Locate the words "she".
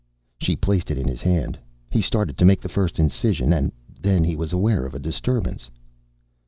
0.39-0.55